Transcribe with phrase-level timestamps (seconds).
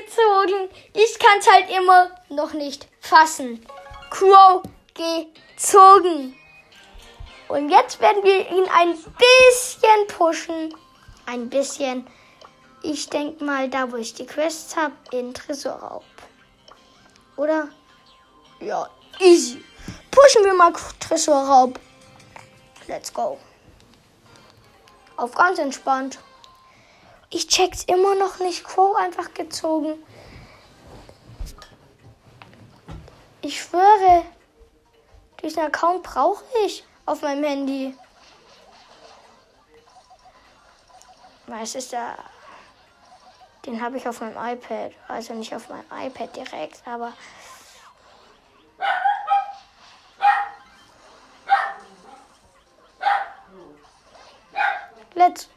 [0.00, 0.68] gezogen.
[0.92, 3.64] Ich kann es halt immer noch nicht fassen.
[4.10, 4.62] Crow
[4.94, 6.36] gezogen.
[7.48, 10.74] Und jetzt werden wir ihn ein bisschen pushen.
[11.26, 12.06] Ein bisschen.
[12.82, 16.04] Ich denke mal, da wo ich die Quests habe, in Tresorraub.
[17.36, 17.68] Oder?
[18.60, 18.88] Ja,
[19.20, 19.64] easy.
[20.10, 21.78] Pushen wir mal Tresorraub.
[22.86, 23.38] Let's go.
[25.16, 26.18] Auf ganz entspannt.
[27.36, 28.64] Ich check's immer noch nicht.
[28.64, 30.02] Crow einfach gezogen.
[33.42, 34.24] Ich schwöre,
[35.42, 37.94] diesen Account brauche ich auf meinem Handy.
[41.46, 42.16] Was ist da?
[43.66, 44.92] Den habe ich auf meinem iPad.
[45.06, 47.12] Also nicht auf meinem iPad direkt, aber.
[55.12, 55.50] Let's.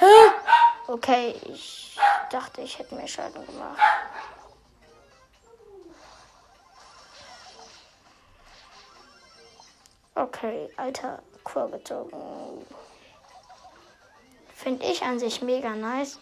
[0.00, 0.33] Hä?
[0.94, 1.98] Okay, ich
[2.30, 3.80] dachte, ich hätte mehr Schaden gemacht.
[10.14, 12.64] Okay, alter Kur gezogen.
[14.54, 16.20] Finde ich an sich mega nice.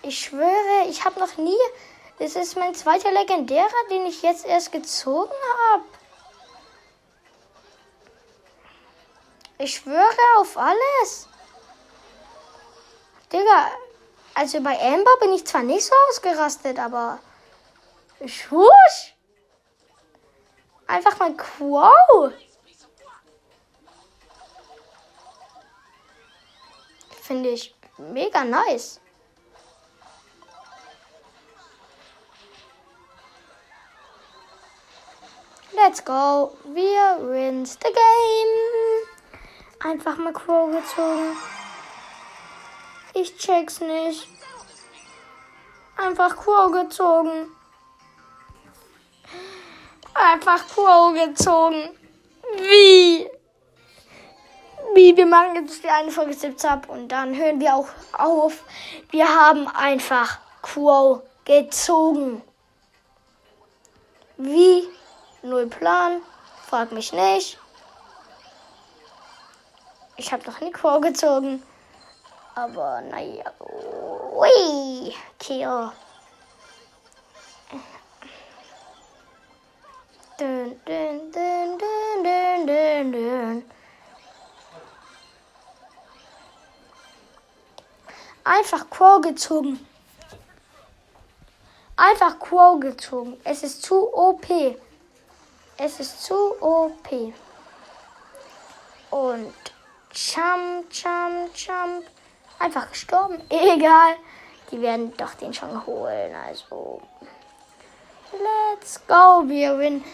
[0.00, 1.60] Ich schwöre, ich habe noch nie.
[2.18, 5.34] Es ist mein zweiter legendärer, den ich jetzt erst gezogen
[5.72, 5.84] habe.
[9.58, 11.28] Ich schwöre auf alles.
[13.32, 13.70] Digga,
[14.34, 17.20] also bei Amber bin ich zwar nicht so ausgerastet, aber.
[18.26, 19.14] Schusch!
[20.86, 21.90] Einfach mal Quo.
[27.22, 29.00] Finde ich mega nice.
[35.72, 36.56] Let's go.
[36.64, 39.92] Wir wins the game.
[39.92, 41.36] Einfach mal Crow gezogen.
[43.14, 44.28] Ich check's nicht.
[45.96, 47.50] Einfach Crow gezogen.
[50.14, 51.90] Einfach Crow gezogen.
[52.56, 53.28] Wie?
[54.94, 55.16] Wie?
[55.16, 58.64] Wir machen jetzt die eine Folge 17 ab und dann hören wir auch auf.
[59.10, 62.42] Wir haben einfach Crow gezogen.
[64.36, 64.88] Wie?
[65.42, 66.22] Null Plan.
[66.66, 67.58] Frag mich nicht.
[70.16, 71.62] Ich habe noch nie Crow gezogen.
[72.60, 73.54] Aber naja.
[74.36, 75.14] Ui.
[75.38, 75.92] Kill.
[80.38, 83.68] Dün, dün, dün, dün, dün, dün, dün.
[88.44, 89.86] Einfach Crow gezogen.
[91.96, 93.40] Einfach Crow gezogen.
[93.44, 94.76] Es ist zu OP.
[95.78, 97.32] Es ist zu OP.
[99.10, 99.54] Und
[100.12, 102.02] Chum, Chum, Chum.
[102.60, 103.40] Einfach gestorben.
[103.48, 104.14] Egal.
[104.70, 106.32] Die werden doch den schon holen.
[106.46, 107.02] Also.
[108.32, 109.42] Let's go.
[109.46, 110.04] Wir win.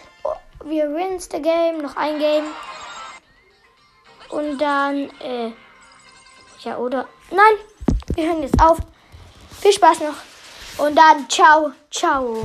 [0.64, 1.82] Wir wins the game.
[1.82, 2.46] Noch ein Game.
[4.30, 5.52] Und dann, äh.
[6.60, 7.06] Ja, oder?
[7.30, 7.54] Nein.
[8.14, 8.78] Wir hören jetzt auf.
[9.60, 10.84] Viel Spaß noch.
[10.84, 12.44] Und dann ciao, ciao.